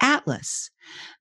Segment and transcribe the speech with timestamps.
[0.00, 0.70] Atlas.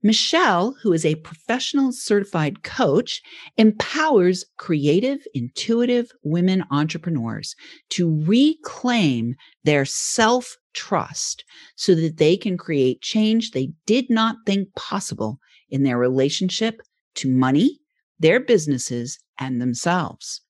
[0.01, 3.21] Michelle, who is a professional certified coach,
[3.57, 7.55] empowers creative, intuitive women entrepreneurs
[7.89, 14.73] to reclaim their self trust so that they can create change they did not think
[14.75, 16.81] possible in their relationship
[17.15, 17.79] to money,
[18.19, 20.41] their businesses, and themselves.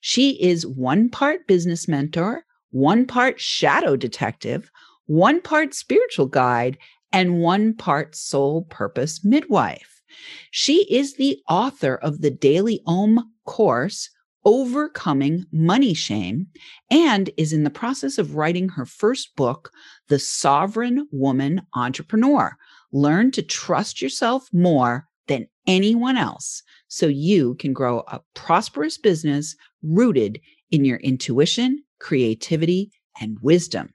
[0.00, 4.70] She is one part business mentor, one part shadow detective,
[5.06, 6.78] one part spiritual guide,
[7.12, 10.02] and one part soul purpose midwife.
[10.50, 14.10] She is the author of the Daily Om course,
[14.44, 16.46] Overcoming Money Shame,
[16.90, 19.70] and is in the process of writing her first book,
[20.08, 22.56] The Sovereign Woman Entrepreneur.
[22.92, 29.54] Learn to trust yourself more than anyone else so you can grow a prosperous business
[29.82, 33.92] rooted in your intuition, creativity, and wisdom.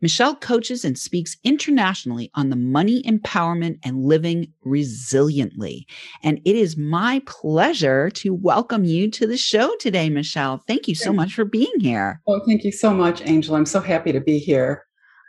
[0.00, 5.84] Michelle coaches and speaks internationally on the money empowerment and living resiliently.
[6.22, 10.62] And it is my pleasure to welcome you to the show today, Michelle.
[10.66, 12.20] Thank you so much for being here.
[12.26, 13.56] Oh, thank you so much, Angel.
[13.56, 14.84] I'm so happy to be here.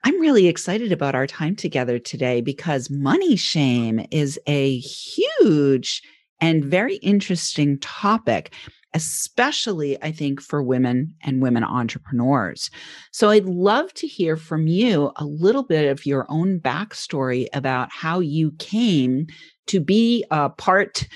[0.06, 6.02] I'm really excited about our time together today because money shame is a huge
[6.40, 8.54] and very interesting topic
[8.94, 12.70] especially I think for women and women entrepreneurs.
[13.12, 17.90] So I'd love to hear from you a little bit of your own backstory about
[17.92, 19.28] how you came
[19.68, 21.08] to be a part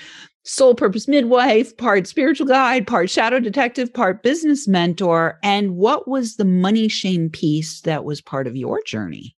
[0.44, 5.38] soul purpose midwife, part spiritual guide, part shadow detective, part business mentor.
[5.42, 9.34] And what was the money shame piece that was part of your journey?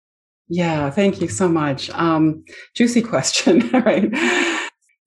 [0.49, 1.91] Yeah, thank you so much.
[1.91, 2.45] Um,
[2.75, 4.11] juicy question, right?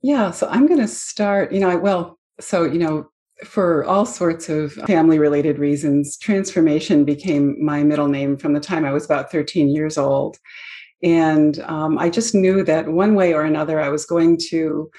[0.01, 3.09] Yeah, so I'm going to start, you know, I, well, so, you know,
[3.45, 8.85] for all sorts of family related reasons, transformation became my middle name from the time
[8.85, 10.37] I was about 13 years old.
[11.01, 14.91] And um, I just knew that one way or another, I was going to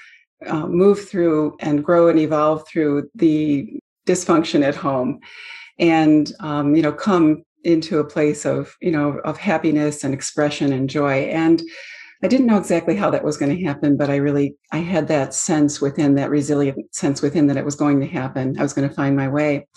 [0.47, 5.19] uh, move through and grow and evolve through the dysfunction at home
[5.77, 10.73] and, um, you know, come into a place of, you know, of happiness and expression
[10.73, 11.25] and joy.
[11.25, 11.61] And
[12.23, 15.07] I didn't know exactly how that was going to happen, but I really I had
[15.07, 18.55] that sense within that resilient sense within that it was going to happen.
[18.59, 19.67] I was going to find my way.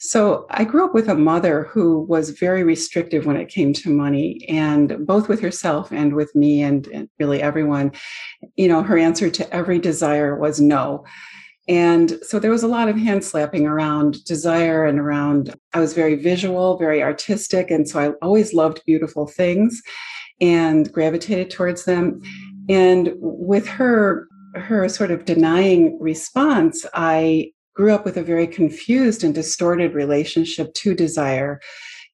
[0.00, 3.90] So I grew up with a mother who was very restrictive when it came to
[3.90, 7.92] money, and both with herself and with me and, and really everyone.
[8.56, 11.04] You know, her answer to every desire was no.
[11.68, 15.94] And so there was a lot of hand slapping around desire and around, I was
[15.94, 17.70] very visual, very artistic.
[17.70, 19.80] And so I always loved beautiful things
[20.40, 22.20] and gravitated towards them.
[22.68, 29.24] And with her, her sort of denying response, I grew up with a very confused
[29.24, 31.60] and distorted relationship to desire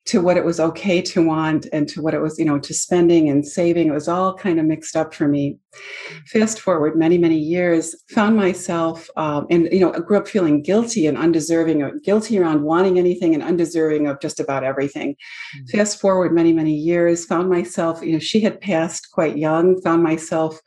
[0.07, 2.73] to what it was okay to want and to what it was, you know, to
[2.73, 3.89] spending and saving.
[3.89, 5.59] It was all kind of mixed up for me.
[6.27, 10.63] Fast forward many, many years, found myself, um, and, you know, I grew up feeling
[10.63, 15.13] guilty and undeserving, of, guilty around wanting anything and undeserving of just about everything.
[15.13, 15.79] Mm-hmm.
[15.79, 20.03] Fast forward many, many years, found myself, you know, she had passed quite young, found
[20.03, 20.59] myself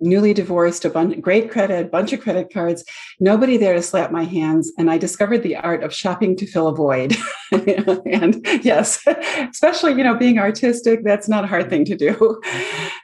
[0.00, 2.84] newly divorced, a bunch, great credit, bunch of credit cards,
[3.20, 4.72] nobody there to slap my hands.
[4.78, 7.16] And I discovered the art of shopping to fill a void.
[7.52, 9.04] and yes,
[9.50, 12.40] especially, you know, being artistic, that's not a hard thing to do.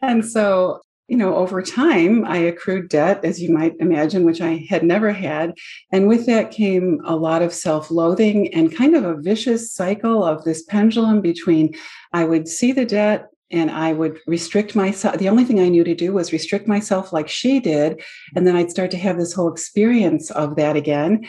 [0.03, 4.65] And so, you know, over time, I accrued debt, as you might imagine, which I
[4.69, 5.55] had never had.
[5.91, 10.23] And with that came a lot of self loathing and kind of a vicious cycle
[10.23, 11.75] of this pendulum between
[12.13, 15.19] I would see the debt, and I would restrict myself.
[15.19, 18.02] The only thing I knew to do was restrict myself like she did.
[18.37, 21.26] And then I'd start to have this whole experience of that again.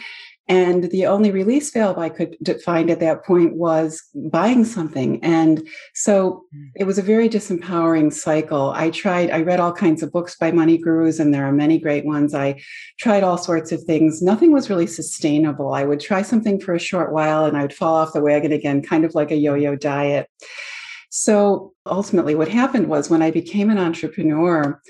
[0.47, 2.35] And the only release valve I could
[2.65, 5.23] find at that point was buying something.
[5.23, 6.65] And so hmm.
[6.75, 8.71] it was a very disempowering cycle.
[8.71, 11.79] I tried, I read all kinds of books by money gurus, and there are many
[11.79, 12.33] great ones.
[12.33, 12.62] I
[13.00, 14.21] tried all sorts of things.
[14.21, 15.74] Nothing was really sustainable.
[15.74, 18.51] I would try something for a short while and I would fall off the wagon
[18.51, 20.27] again, kind of like a yo yo diet.
[21.12, 24.81] So ultimately, what happened was when I became an entrepreneur,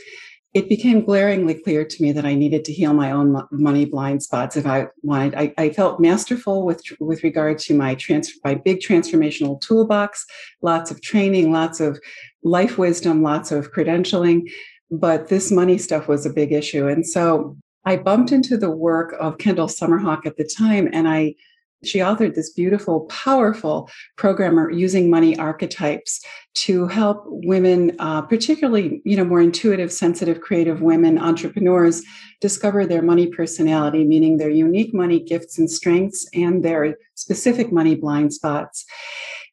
[0.53, 4.21] it became glaringly clear to me that I needed to heal my own money blind
[4.21, 5.33] spots if I wanted.
[5.33, 10.23] I, I felt masterful with with regard to my trans my big transformational toolbox,
[10.61, 11.99] lots of training, lots of
[12.43, 14.51] life wisdom, lots of credentialing,
[14.91, 16.87] but this money stuff was a big issue.
[16.87, 21.33] And so I bumped into the work of Kendall Summerhawk at the time, and I
[21.83, 26.23] she authored this beautiful, powerful programmer using money archetypes
[26.53, 32.03] to help women, uh, particularly you know more intuitive, sensitive, creative women, entrepreneurs,
[32.39, 37.95] discover their money personality, meaning their unique money gifts and strengths, and their specific money
[37.95, 38.85] blind spots.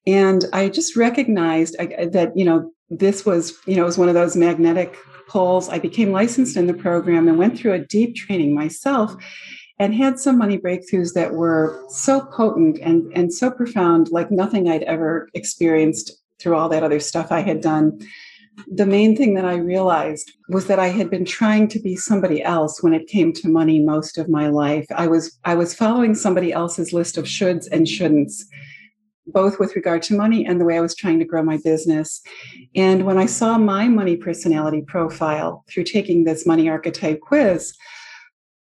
[0.07, 4.37] And I just recognized that you know this was you know was one of those
[4.37, 4.97] magnetic
[5.29, 5.69] pulls.
[5.69, 9.15] I became licensed in the program and went through a deep training myself
[9.79, 14.69] and had some money breakthroughs that were so potent and, and so profound, like nothing
[14.69, 18.01] I'd ever experienced through all that other stuff I had done.
[18.67, 22.43] The main thing that I realized was that I had been trying to be somebody
[22.43, 24.87] else when it came to money most of my life.
[24.95, 28.43] I was I was following somebody else's list of shoulds and shouldn'ts,
[29.29, 32.21] both with regard to money and the way I was trying to grow my business.
[32.75, 37.75] And when I saw my money personality profile through taking this money archetype quiz,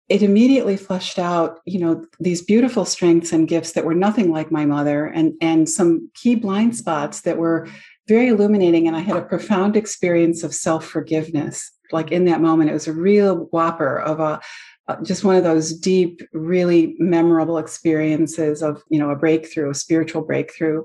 [0.08, 4.50] it immediately flushed out you know these beautiful strengths and gifts that were nothing like
[4.50, 7.68] my mother and and some key blind spots that were
[8.08, 8.86] very illuminating.
[8.86, 11.72] And i had a profound experience of self-forgiveness.
[11.92, 14.40] Like in that moment it was a real whopper of a
[14.88, 19.74] uh, just one of those deep really memorable experiences of you know a breakthrough a
[19.74, 20.84] spiritual breakthrough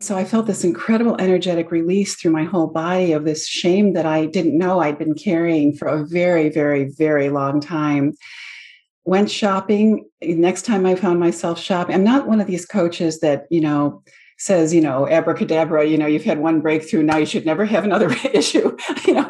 [0.00, 4.06] so I felt this incredible energetic release through my whole body of this shame that
[4.06, 8.14] I didn't know I'd been carrying for a very, very, very long time.
[9.04, 10.08] Went shopping.
[10.22, 14.02] Next time I found myself shopping, I'm not one of these coaches that, you know,
[14.38, 17.84] says, you know, abracadabra, you know, you've had one breakthrough, now you should never have
[17.84, 18.74] another issue.
[19.06, 19.28] you know,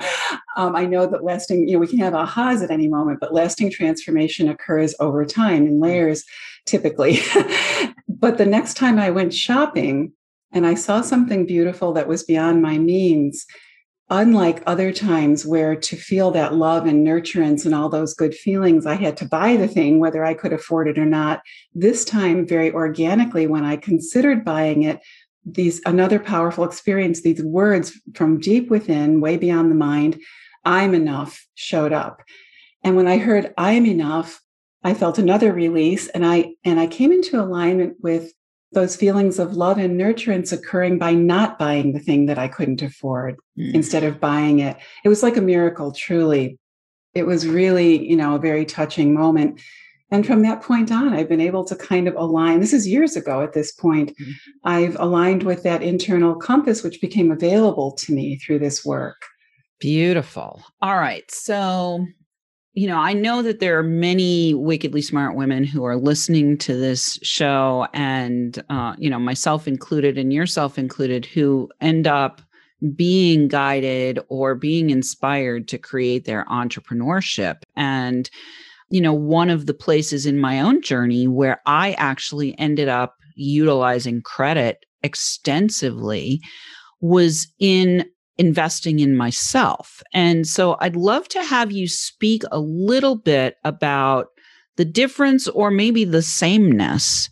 [0.57, 3.35] um, I know that lasting, you know, we can have ahas at any moment, but
[3.35, 6.25] lasting transformation occurs over time in layers
[6.65, 7.19] typically.
[8.09, 10.13] but the next time I went shopping,
[10.53, 13.47] and I saw something beautiful that was beyond my means.
[14.13, 18.85] Unlike other times where to feel that love and nurturance and all those good feelings,
[18.85, 21.43] I had to buy the thing, whether I could afford it or not.
[21.75, 25.01] This time, very organically, when I considered buying it,
[25.45, 30.21] these another powerful experience, these words from deep within, way beyond the mind,
[30.65, 32.23] I'm enough showed up.
[32.83, 34.41] And when I heard I'm enough,
[34.83, 38.33] I felt another release and I and I came into alignment with
[38.73, 42.83] those feelings of love and nurturance occurring by not buying the thing that I couldn't
[42.83, 43.75] afford mm.
[43.75, 44.77] instead of buying it.
[45.05, 46.59] It was like a miracle, truly.
[47.15, 49.61] It was really, you know, a very touching moment.
[50.13, 52.61] And from that point on, I've been able to kind of align.
[52.61, 54.13] This is years ago at this point.
[54.17, 54.33] Mm.
[54.65, 59.23] I've aligned with that internal compass, which became available to me through this work.
[59.81, 60.63] Beautiful.
[60.83, 61.29] All right.
[61.31, 62.07] So
[62.73, 66.75] you know, I know that there are many wickedly smart women who are listening to
[66.75, 72.41] this show, and, uh, you know, myself included and yourself included, who end up
[72.95, 77.57] being guided or being inspired to create their entrepreneurship.
[77.77, 78.31] And,
[78.89, 83.17] you know, one of the places in my own journey where I actually ended up
[83.35, 86.41] utilizing credit extensively
[87.01, 88.05] was in
[88.41, 90.03] investing in myself.
[90.15, 94.29] And so I'd love to have you speak a little bit about
[94.77, 97.29] the difference or maybe the sameness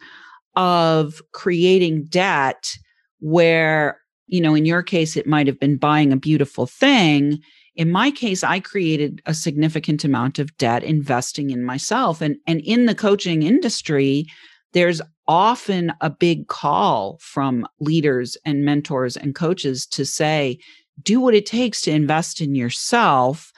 [0.54, 2.76] of creating debt
[3.20, 7.38] where, you know, in your case, it might have been buying a beautiful thing.
[7.74, 12.20] In my case, I created a significant amount of debt investing in myself.
[12.20, 14.26] And, and in the coaching industry,
[14.74, 20.58] there's often a big call from leaders and mentors and coaches to say,
[21.02, 23.52] do what it takes to invest in yourself.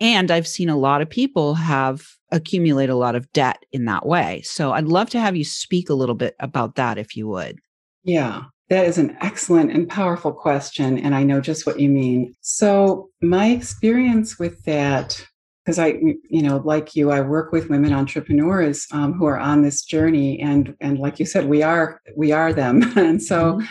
[0.00, 4.06] And I've seen a lot of people have accumulate a lot of debt in that
[4.06, 4.42] way.
[4.42, 7.58] So I'd love to have you speak a little bit about that if you would.
[8.02, 10.98] Yeah, that is an excellent and powerful question.
[10.98, 12.34] And I know just what you mean.
[12.40, 15.24] So, my experience with that,
[15.64, 19.62] because I, you know, like you, I work with women entrepreneurs um, who are on
[19.62, 23.66] this journey, and and like you said, we are we are them, and so mm-hmm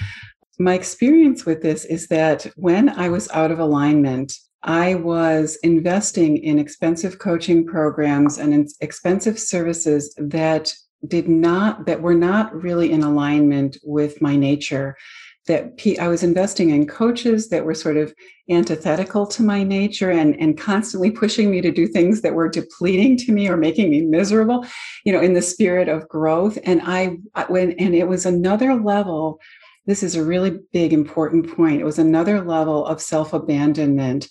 [0.61, 6.37] my experience with this is that when I was out of alignment, I was investing
[6.37, 10.73] in expensive coaching programs and expensive services that
[11.07, 14.95] did not, that were not really in alignment with my nature.
[15.47, 18.13] That I was investing in coaches that were sort of
[18.47, 23.17] antithetical to my nature and, and constantly pushing me to do things that were depleting
[23.17, 24.67] to me or making me miserable,
[25.03, 26.59] you know, in the spirit of growth.
[26.63, 29.39] And I, when, and it was another level
[29.91, 31.81] this is a really big, important point.
[31.81, 34.27] It was another level of self abandonment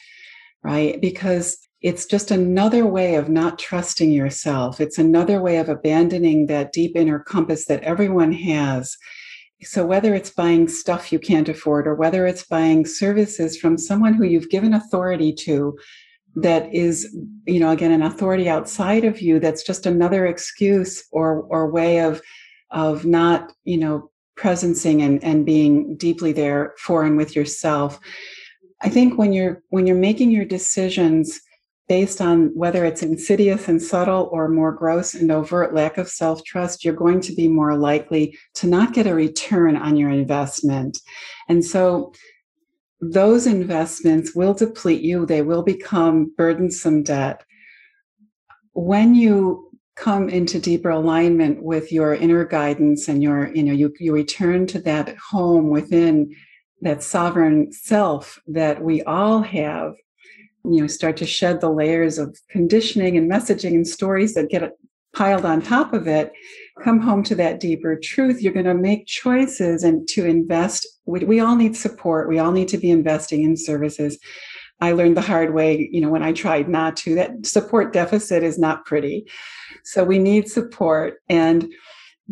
[0.63, 1.01] right?
[1.01, 4.81] Because it's just another way of not trusting yourself.
[4.81, 8.97] It's another way of abandoning that deep inner compass that everyone has.
[9.63, 14.15] So, whether it's buying stuff you can't afford or whether it's buying services from someone
[14.15, 15.79] who you've given authority to,
[16.37, 17.15] that is,
[17.47, 22.01] you know, again, an authority outside of you, that's just another excuse or, or way
[22.01, 22.23] of,
[22.71, 28.01] of not, you know, presencing and, and being deeply there for and with yourself
[28.83, 31.41] I think when you're when you're making your decisions
[31.89, 36.85] based on whether it's insidious and subtle or more gross and overt lack of self-trust,
[36.85, 40.99] you're going to be more likely to not get a return on your investment.
[41.49, 42.13] And so
[43.01, 47.43] those investments will deplete you, they will become burdensome debt.
[48.73, 49.70] When you
[50.01, 54.67] come into deeper alignment with your inner guidance and your, you know, you, you return
[54.67, 56.35] to that home within
[56.81, 59.95] that sovereign self that we all have.
[60.63, 64.73] You know start to shed the layers of conditioning and messaging and stories that get
[65.15, 66.33] piled on top of it.
[66.85, 68.43] Come home to that deeper truth.
[68.43, 70.87] You're going to make choices and to invest.
[71.07, 72.29] We, we all need support.
[72.29, 74.19] We all need to be investing in services
[74.81, 78.43] i learned the hard way you know when i tried not to that support deficit
[78.43, 79.27] is not pretty.
[79.85, 81.73] So we need support and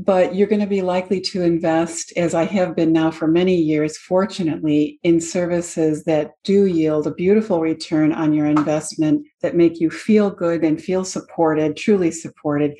[0.01, 3.57] but you're going to be likely to invest, as I have been now for many
[3.57, 9.81] years, fortunately, in services that do yield a beautiful return on your investment that make
[9.81, 12.79] you feel good and feel supported, truly supported,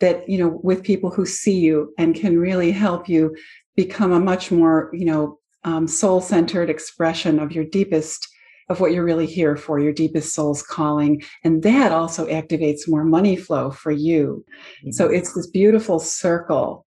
[0.00, 3.36] that, you know, with people who see you and can really help you
[3.76, 8.26] become a much more, you know, um, soul centered expression of your deepest
[8.68, 11.22] of what you're really here for, your deepest soul's calling.
[11.44, 14.44] And that also activates more money flow for you.
[14.80, 14.92] Mm-hmm.
[14.92, 16.84] So it's this beautiful circle.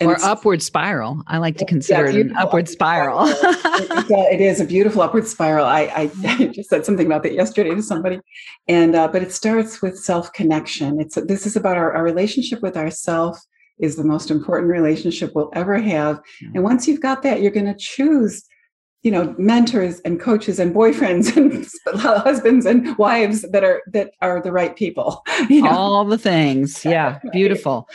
[0.00, 1.22] And or upward spiral.
[1.26, 3.26] I like to consider yeah, it an upward spiral.
[3.26, 4.04] spiral.
[4.30, 5.66] it is a beautiful upward spiral.
[5.66, 8.20] I, I, just said something about that yesterday to somebody,
[8.68, 11.00] and uh, but it starts with self connection.
[11.00, 13.44] It's this is about our, our relationship with ourself
[13.80, 16.20] is the most important relationship we'll ever have.
[16.54, 18.44] And once you've got that, you're going to choose
[19.02, 21.66] you know mentors and coaches and boyfriends and
[22.00, 25.70] husbands and wives that are that are the right people you know?
[25.70, 26.84] all the things.
[26.84, 27.18] Yeah.
[27.32, 27.88] Beautiful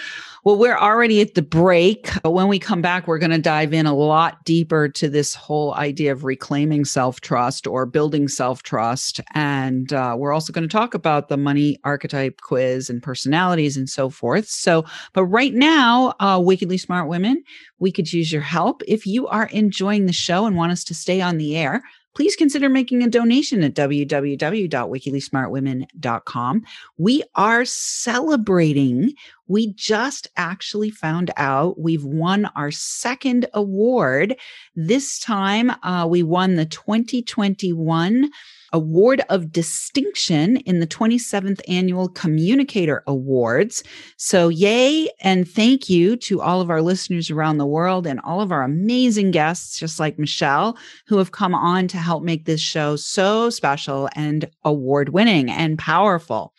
[0.44, 2.10] well, we're already at the break.
[2.22, 5.34] But when we come back, we're going to dive in a lot deeper to this
[5.34, 9.22] whole idea of reclaiming self trust or building self trust.
[9.34, 13.90] And uh, we're also going to talk about the money archetype quiz and personalities and
[13.90, 14.48] so forth.
[14.48, 14.84] So,
[15.14, 17.42] but right now, uh, Wickedly Smart Women,
[17.80, 18.82] we could use your help.
[18.88, 21.82] If you are enjoying the show and want us to stay on the air,
[22.16, 26.64] please consider making a donation at www.wickedlysmartwomen.com.
[26.98, 29.14] We are celebrating.
[29.48, 34.36] We just actually found out we've won our second award.
[34.76, 38.32] This time, uh, we won the 2021
[38.74, 43.84] Award of Distinction in the 27th Annual Communicator Awards.
[44.18, 48.42] So, yay and thank you to all of our listeners around the world and all
[48.42, 50.76] of our amazing guests, just like Michelle,
[51.08, 55.78] who have come on to help make this show so special and award winning and
[55.78, 56.54] powerful.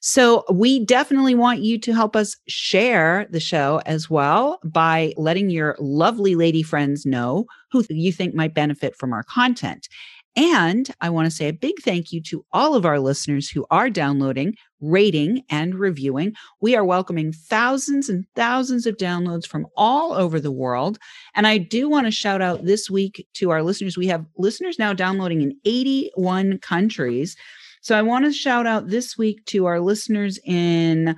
[0.00, 5.50] So, we definitely want you to help us share the show as well by letting
[5.50, 9.88] your lovely lady friends know who you think might benefit from our content.
[10.36, 13.66] And I want to say a big thank you to all of our listeners who
[13.70, 16.34] are downloading, rating, and reviewing.
[16.60, 20.98] We are welcoming thousands and thousands of downloads from all over the world.
[21.34, 23.96] And I do want to shout out this week to our listeners.
[23.96, 27.36] We have listeners now downloading in 81 countries.
[27.82, 31.16] So I want to shout out this week to our listeners in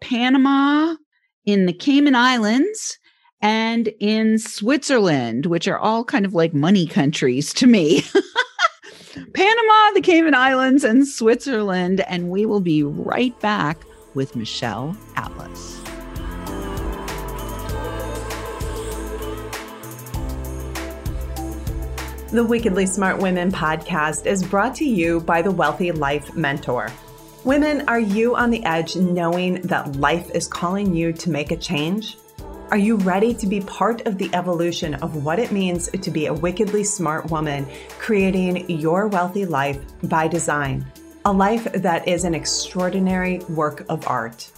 [0.00, 0.94] Panama,
[1.46, 2.98] in the Cayman Islands,
[3.40, 8.04] and in Switzerland, which are all kind of like money countries to me.
[9.12, 12.00] Panama, the Cayman Islands, and Switzerland.
[12.00, 15.78] And we will be right back with Michelle Atlas.
[22.30, 26.90] The Wickedly Smart Women podcast is brought to you by the Wealthy Life Mentor.
[27.44, 31.56] Women, are you on the edge knowing that life is calling you to make a
[31.56, 32.16] change?
[32.72, 36.24] Are you ready to be part of the evolution of what it means to be
[36.24, 37.66] a wickedly smart woman,
[37.98, 40.90] creating your wealthy life by design?
[41.26, 44.50] A life that is an extraordinary work of art.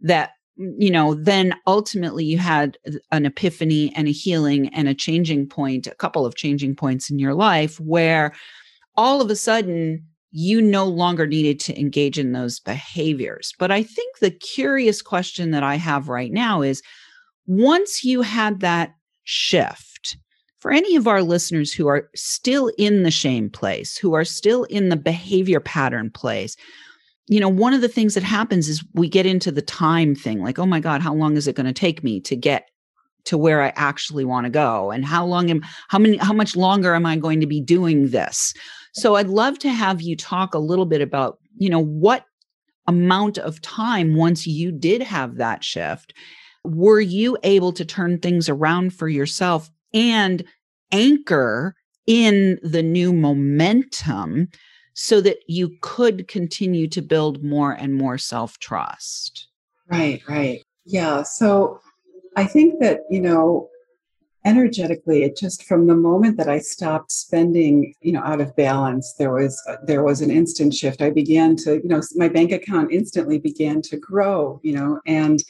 [0.00, 2.78] that mm, you know then ultimately you had
[3.10, 7.18] an epiphany and a healing and a changing point a couple of changing points in
[7.18, 8.32] your life where
[8.96, 13.52] all of a sudden you no longer needed to engage in those behaviors.
[13.58, 16.82] But i think the curious question that i have right now is
[17.46, 19.91] once you had that shift
[20.62, 24.62] for any of our listeners who are still in the shame place, who are still
[24.64, 26.56] in the behavior pattern place,
[27.26, 30.40] you know, one of the things that happens is we get into the time thing
[30.40, 32.68] like, oh my God, how long is it going to take me to get
[33.24, 34.92] to where I actually want to go?
[34.92, 38.10] And how long am, how many, how much longer am I going to be doing
[38.10, 38.54] this?
[38.92, 42.24] So I'd love to have you talk a little bit about, you know, what
[42.86, 46.14] amount of time once you did have that shift
[46.62, 50.44] were you able to turn things around for yourself and
[50.92, 51.74] anchor
[52.06, 54.48] in the new momentum
[54.94, 59.48] so that you could continue to build more and more self trust.
[59.88, 60.62] Right, right.
[60.84, 61.22] Yeah.
[61.22, 61.80] So
[62.36, 63.68] I think that, you know,
[64.44, 69.14] energetically it just from the moment that i stopped spending you know out of balance
[69.18, 72.90] there was there was an instant shift i began to you know my bank account
[72.90, 75.44] instantly began to grow you know and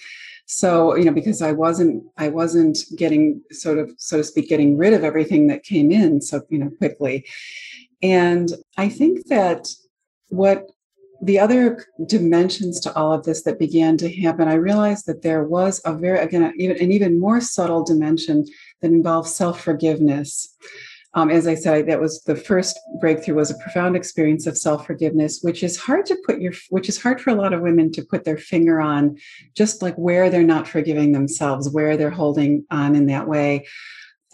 [0.47, 4.77] so you know because i wasn't i wasn't getting sort of so to speak getting
[4.77, 7.25] rid of everything that came in so you know quickly.
[8.03, 9.69] And i think that
[10.29, 10.71] what
[11.23, 15.45] the other dimensions to all of this that began to happen i realized that there
[15.45, 18.45] was a very again even an even more subtle dimension
[18.81, 20.57] that involves self-forgiveness
[21.15, 25.41] um, as I said, that was the first breakthrough was a profound experience of self-forgiveness,
[25.43, 28.03] which is hard to put your, which is hard for a lot of women to
[28.03, 29.19] put their finger on,
[29.55, 33.67] just like where they're not forgiving themselves, where they're holding on in that way.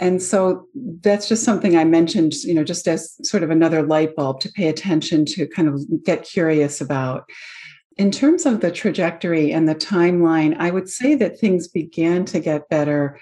[0.01, 0.69] And so
[1.01, 4.53] that's just something I mentioned, you know, just as sort of another light bulb to
[4.53, 7.29] pay attention to kind of get curious about.
[7.97, 12.39] In terms of the trajectory and the timeline, I would say that things began to
[12.39, 13.19] get better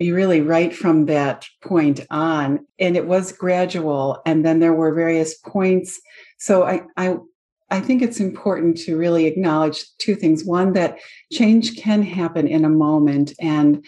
[0.00, 2.66] really right from that point on.
[2.78, 6.00] And it was gradual and then there were various points.
[6.38, 7.16] So i i
[7.70, 10.44] i think it's important to really acknowledge two things.
[10.44, 10.98] One that
[11.32, 13.84] change can happen in a moment and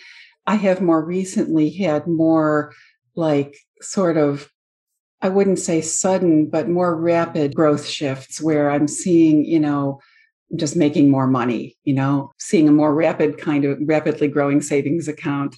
[0.47, 2.73] i have more recently had more
[3.15, 4.51] like sort of
[5.23, 10.01] i wouldn't say sudden but more rapid growth shifts where i'm seeing you know
[10.55, 15.09] just making more money, you know, seeing a more rapid kind of rapidly growing savings
[15.09, 15.57] account.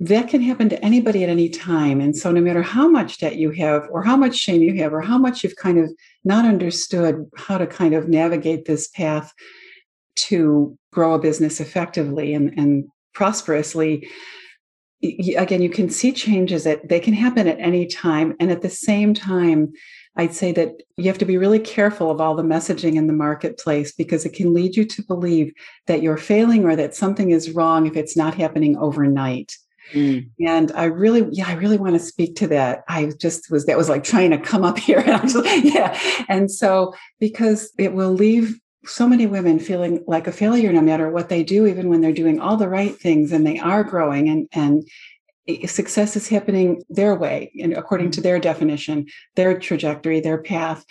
[0.00, 2.00] That can happen to anybody at any time.
[2.00, 4.94] And so, no matter how much debt you have, or how much shame you have,
[4.94, 5.90] or how much you've kind of
[6.24, 9.32] not understood how to kind of navigate this path
[10.16, 14.08] to grow a business effectively and, and prosperously,
[15.36, 18.34] again, you can see changes that they can happen at any time.
[18.40, 19.72] And at the same time,
[20.16, 23.12] I'd say that you have to be really careful of all the messaging in the
[23.12, 25.52] marketplace because it can lead you to believe
[25.86, 29.56] that you're failing or that something is wrong if it's not happening overnight.
[29.92, 30.30] Mm.
[30.46, 32.84] And I really, yeah, I really want to speak to that.
[32.88, 35.00] I just was, that was like trying to come up here.
[35.00, 35.98] And just, yeah.
[36.28, 41.10] And so, because it will leave so many women feeling like a failure no matter
[41.10, 44.28] what they do, even when they're doing all the right things and they are growing
[44.28, 44.86] and, and,
[45.66, 48.24] success is happening their way and according to mm.
[48.24, 50.84] their definition their trajectory their path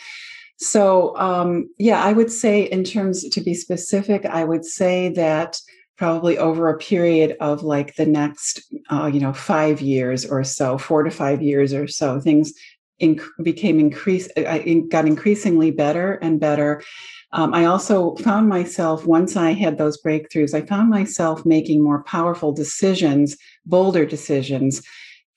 [0.57, 5.59] so um, yeah i would say in terms to be specific i would say that
[5.97, 10.77] probably over a period of like the next uh, you know five years or so
[10.77, 12.53] four to five years or so things
[13.41, 16.82] became increase uh, got increasingly better and better
[17.32, 22.03] um, i also found myself once i had those breakthroughs i found myself making more
[22.03, 24.82] powerful decisions bolder decisions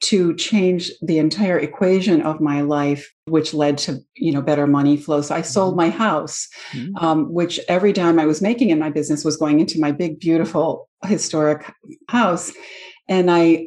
[0.01, 4.97] to change the entire equation of my life which led to you know better money
[4.97, 5.89] flow so i sold mm-hmm.
[5.89, 6.97] my house mm-hmm.
[7.05, 10.21] um, which every dime i was making in my business was going into my big
[10.21, 11.73] beautiful historic
[12.09, 12.53] house
[13.09, 13.67] and i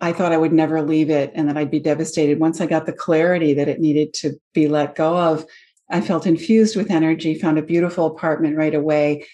[0.00, 2.86] i thought i would never leave it and that i'd be devastated once i got
[2.86, 5.44] the clarity that it needed to be let go of
[5.90, 9.24] i felt infused with energy found a beautiful apartment right away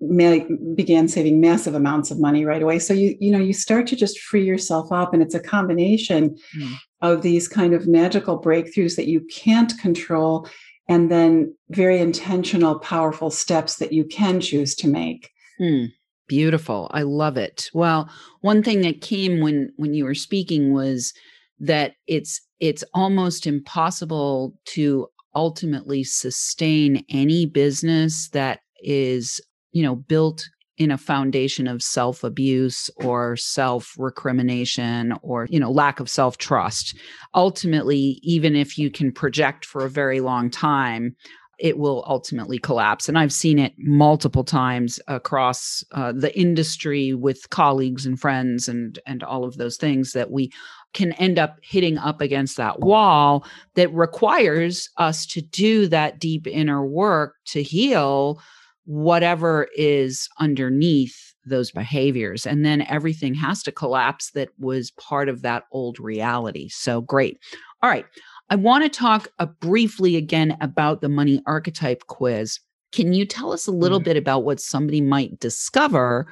[0.00, 3.96] began saving massive amounts of money right away so you you know you start to
[3.96, 6.74] just free yourself up and it's a combination mm.
[7.02, 10.48] of these kind of magical breakthroughs that you can't control
[10.88, 15.88] and then very intentional powerful steps that you can choose to make mm.
[16.28, 18.08] Beautiful i love it well
[18.40, 21.12] one thing that came when when you were speaking was
[21.58, 29.40] that it's it's almost impossible to ultimately sustain any business that is
[29.72, 35.70] you know, built in a foundation of self abuse or self recrimination or, you know,
[35.70, 36.96] lack of self trust.
[37.34, 41.16] Ultimately, even if you can project for a very long time,
[41.58, 43.08] it will ultimately collapse.
[43.08, 48.98] And I've seen it multiple times across uh, the industry with colleagues and friends and,
[49.06, 50.52] and all of those things that we
[50.94, 53.44] can end up hitting up against that wall
[53.74, 58.40] that requires us to do that deep inner work to heal
[58.84, 62.46] whatever is underneath those behaviors.
[62.46, 66.68] And then everything has to collapse that was part of that old reality.
[66.68, 67.38] So great.
[67.82, 68.06] All right.
[68.50, 72.58] I want to talk uh, briefly again about the money archetype quiz.
[72.92, 74.04] Can you tell us a little mm-hmm.
[74.04, 76.26] bit about what somebody might discover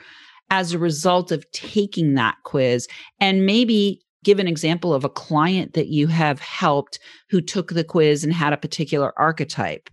[0.51, 2.89] as a result of taking that quiz
[3.21, 6.99] and maybe give an example of a client that you have helped
[7.29, 9.91] who took the quiz and had a particular archetype?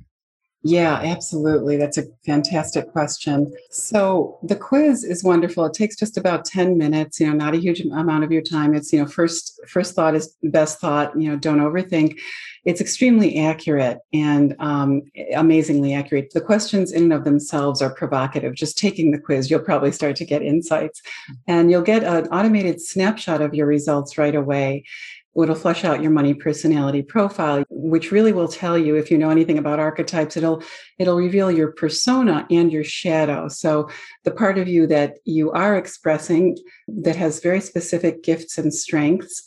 [0.65, 1.75] Yeah, absolutely.
[1.75, 3.53] That's a fantastic question.
[3.69, 5.65] So the quiz is wonderful.
[5.65, 8.73] It takes just about 10 minutes, you know, not a huge amount of your time.
[8.73, 12.17] It's, you know, first first thought is best thought, you know, don't overthink.
[12.63, 15.01] It's extremely accurate and um,
[15.35, 16.31] amazingly accurate.
[16.33, 18.55] The questions in and of themselves are provocative.
[18.55, 21.01] Just taking the quiz, you'll probably start to get insights
[21.45, 24.85] and you'll get an automated snapshot of your results right away
[25.41, 29.29] it'll flush out your money personality profile which really will tell you if you know
[29.29, 30.61] anything about archetypes it'll
[30.99, 33.47] it'll reveal your persona and your shadow.
[33.47, 33.89] So
[34.23, 39.43] the part of you that you are expressing that has very specific gifts and strengths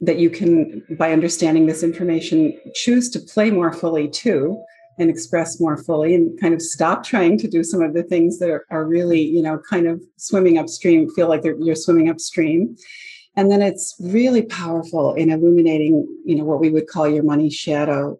[0.00, 4.62] that you can by understanding this information choose to play more fully too
[4.98, 8.38] and express more fully and kind of stop trying to do some of the things
[8.38, 12.76] that are, are really you know kind of swimming upstream feel like you're swimming upstream
[13.36, 17.50] and then it's really powerful in illuminating you know what we would call your money
[17.50, 18.18] shadow.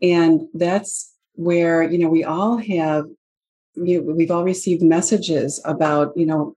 [0.00, 3.06] And that's where you know we all have
[3.74, 6.56] you know, we've all received messages about you know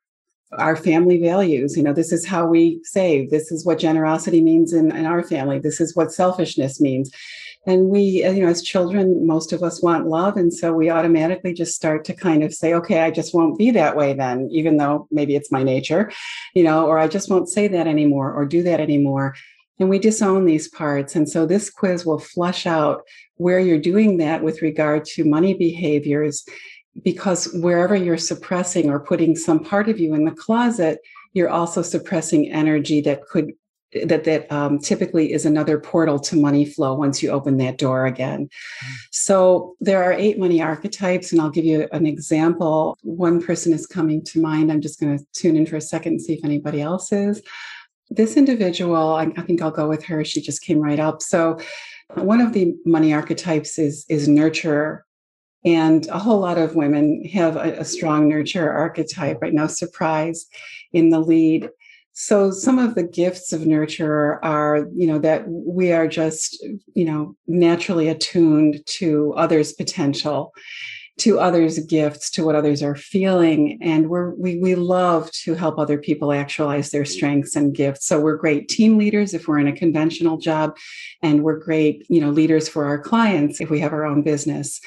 [0.53, 1.77] our family values.
[1.77, 3.29] You know this is how we save.
[3.29, 5.59] This is what generosity means in, in our family.
[5.59, 7.11] This is what selfishness means
[7.65, 10.37] and we uh, you know as children most of us want love.
[10.37, 13.71] And so we automatically just start to kind of say okay i just won't be
[13.71, 16.11] that way then even though maybe it's my nature
[16.53, 19.35] you know or i just won't say that anymore or do that anymore.
[19.77, 21.17] And we disown these parts.
[21.17, 23.01] And so this quiz will flush out
[23.35, 26.45] where you're doing that with regard to money behaviors
[27.03, 30.99] because wherever you're suppressing or putting some part of you in the closet
[31.33, 33.51] you're also suppressing energy that could
[34.05, 38.05] that that um, typically is another portal to money flow once you open that door
[38.05, 38.49] again.
[39.11, 42.97] So there are eight money archetypes, and I'll give you an example.
[43.03, 44.71] One person is coming to mind.
[44.71, 47.41] I'm just going to tune in for a second and see if anybody else is.
[48.09, 50.25] This individual, I, I think I'll go with her.
[50.25, 51.21] She just came right up.
[51.21, 51.57] So
[52.15, 55.05] one of the money archetypes is is nurture
[55.65, 60.45] And a whole lot of women have a, a strong nurture archetype right now, surprise
[60.93, 61.69] in the lead
[62.17, 67.05] so some of the gifts of nurture are you know that we are just you
[67.05, 70.53] know naturally attuned to others potential
[71.17, 73.79] to others' gifts, to what others are feeling.
[73.81, 78.05] And we're, we, we love to help other people actualize their strengths and gifts.
[78.05, 80.75] So we're great team leaders if we're in a conventional job,
[81.21, 84.81] and we're great, you know, leaders for our clients if we have our own business.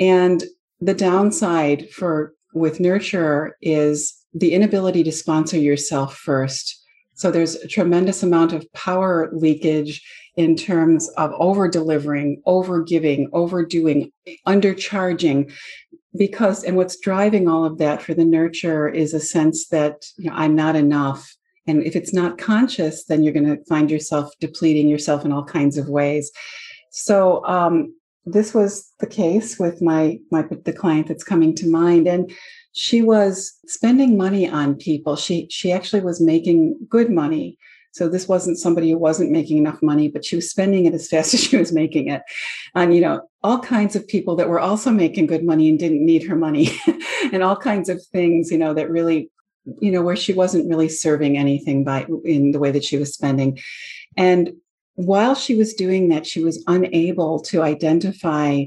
[0.00, 0.42] And
[0.80, 6.84] the downside for with nurture is the inability to sponsor yourself first.
[7.14, 10.02] So there's a tremendous amount of power leakage
[10.36, 14.12] in terms of over delivering, over giving, overdoing,
[14.46, 15.52] undercharging.
[16.16, 20.30] Because, and what's driving all of that for the nurturer is a sense that, you
[20.30, 21.34] know, I'm not enough.
[21.66, 25.44] And if it's not conscious, then you're going to find yourself depleting yourself in all
[25.44, 26.30] kinds of ways.
[26.90, 27.94] So, um,
[28.32, 32.30] this was the case with my my the client that's coming to mind and
[32.78, 35.16] she was spending money on people.
[35.16, 37.58] She she actually was making good money.
[37.90, 41.08] So this wasn't somebody who wasn't making enough money but she was spending it as
[41.08, 42.22] fast as she was making it.
[42.76, 46.06] On you know all kinds of people that were also making good money and didn't
[46.06, 46.70] need her money
[47.32, 49.30] and all kinds of things you know that really
[49.80, 53.12] you know where she wasn't really serving anything by in the way that she was
[53.12, 53.58] spending.
[54.16, 54.52] And
[54.94, 58.64] while she was doing that, she was unable to identify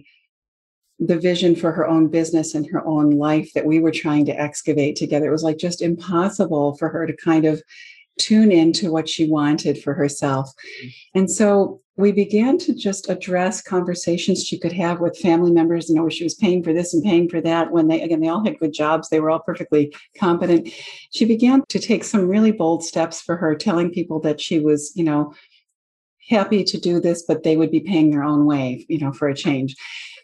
[1.02, 4.40] the vision for her own business and her own life that we were trying to
[4.40, 5.28] excavate together.
[5.28, 7.62] It was like just impossible for her to kind of
[8.20, 10.54] tune into what she wanted for herself.
[10.84, 11.20] Mm-hmm.
[11.20, 15.96] And so we began to just address conversations she could have with family members, you
[15.96, 17.72] know, where she was paying for this and paying for that.
[17.72, 20.70] When they, again, they all had good jobs, they were all perfectly competent.
[21.12, 24.92] She began to take some really bold steps for her, telling people that she was,
[24.96, 25.34] you know,
[26.30, 29.28] happy to do this, but they would be paying their own way, you know, for
[29.28, 29.76] a change.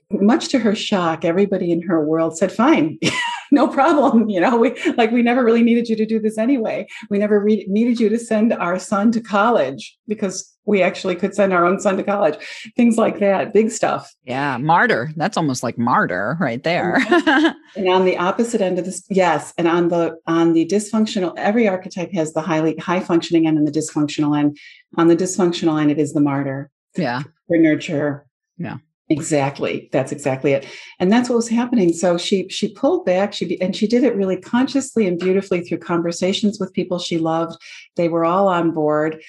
[0.10, 2.98] Much to her shock, everybody in her world said, fine,
[3.52, 4.30] no problem.
[4.38, 6.86] You know, we like we never really needed you to do this anyway.
[7.10, 11.34] We never re- needed you to send our son to college because we actually could
[11.34, 12.36] send our own son to college.
[12.76, 14.14] Things like that, big stuff.
[14.26, 15.12] Yeah, martyr.
[15.16, 16.98] That's almost like martyr right there.
[17.00, 17.48] Mm-hmm.
[17.78, 21.68] and on the opposite end of this, yes, and on the on the dysfunctional, every
[21.68, 24.58] archetype has the highly high functioning end and the dysfunctional end.
[24.98, 26.70] On the dysfunctional end, it is the martyr.
[26.96, 27.24] Yeah.
[27.48, 28.28] For nurture.
[28.58, 28.78] Yeah.
[29.10, 29.90] Exactly.
[29.94, 30.68] That's exactly it.
[31.00, 31.94] And that's what was happening.
[31.94, 33.34] So she she pulled back.
[33.34, 37.58] She and she did it really consciously and beautifully through conversations with people she loved.
[37.96, 39.22] They were all on board.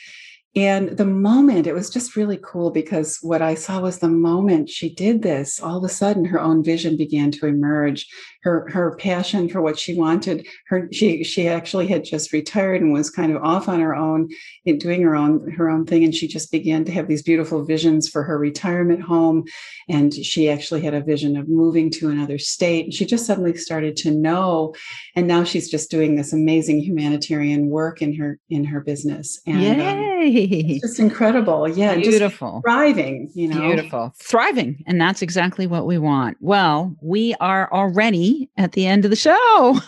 [0.57, 4.71] And the moment, it was just really cool because what I saw was the moment
[4.71, 8.09] she did this, all of a sudden her own vision began to emerge.
[8.42, 10.46] Her her passion for what she wanted.
[10.68, 14.29] Her she she actually had just retired and was kind of off on her own,
[14.64, 16.05] doing her own her own thing.
[16.05, 19.44] And she just began to have these beautiful visions for her retirement home.
[19.88, 22.85] And she actually had a vision of moving to another state.
[22.85, 24.74] And she just suddenly started to know.
[25.16, 29.40] And now she's just doing this amazing humanitarian work in her in her business.
[29.46, 30.09] And um, Yay.
[30.09, 31.68] Um, it's just incredible.
[31.68, 31.96] Yeah.
[31.96, 32.61] Beautiful.
[32.64, 33.61] thriving, you know.
[33.61, 34.12] Beautiful.
[34.20, 34.83] Thriving.
[34.87, 36.37] And that's exactly what we want.
[36.40, 39.81] Well, we are already at the end of the show.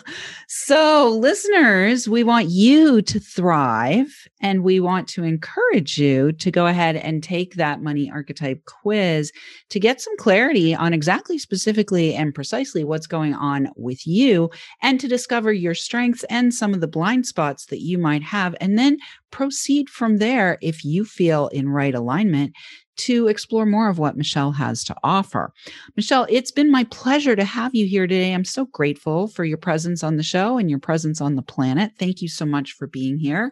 [0.53, 6.67] So, listeners, we want you to thrive and we want to encourage you to go
[6.67, 9.31] ahead and take that money archetype quiz
[9.69, 14.49] to get some clarity on exactly specifically and precisely what's going on with you
[14.81, 18.53] and to discover your strengths and some of the blind spots that you might have.
[18.59, 18.97] And then
[19.31, 22.53] proceed from there if you feel in right alignment
[22.97, 25.53] to explore more of what Michelle has to offer.
[25.95, 28.33] Michelle, it's been my pleasure to have you here today.
[28.33, 31.93] I'm so grateful for your presence on the show and your presence on the planet.
[31.97, 33.51] Thank you so much for being here.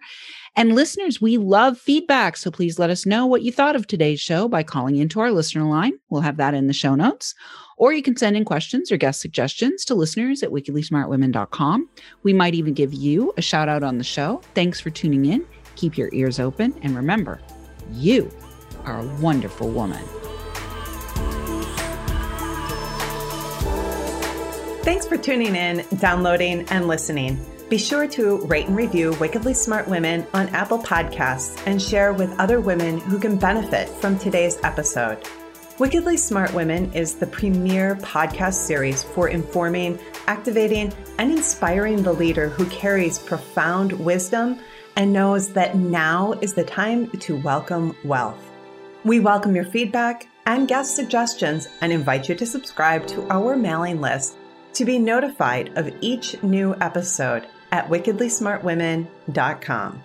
[0.56, 2.38] And listeners, we love feedback.
[2.38, 5.32] So please let us know what you thought of today's show by calling into our
[5.32, 5.94] listener line.
[6.10, 7.34] We'll have that in the show notes.
[7.78, 11.90] Or you can send in questions or guest suggestions to listeners at wickedlysmartwomen.com.
[12.24, 14.42] We might even give you a shout out on the show.
[14.54, 15.46] Thanks for tuning in.
[15.76, 16.78] Keep your ears open.
[16.82, 17.40] And remember,
[17.94, 18.30] you
[18.86, 20.04] are a wonderful woman.
[24.84, 27.46] Thanks for tuning in, downloading, and listening.
[27.70, 32.34] Be sure to rate and review Wickedly Smart Women on Apple Podcasts and share with
[32.40, 35.20] other women who can benefit from today's episode.
[35.78, 42.50] Wickedly Smart Women is the premier podcast series for informing, activating, and inspiring the leader
[42.50, 44.60] who carries profound wisdom
[44.96, 48.49] and knows that now is the time to welcome wealth.
[49.06, 54.02] We welcome your feedback and guest suggestions and invite you to subscribe to our mailing
[54.02, 54.36] list
[54.74, 60.04] to be notified of each new episode at wickedlysmartwomen.com.